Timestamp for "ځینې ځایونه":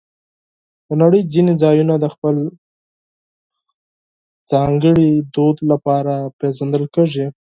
1.33-1.93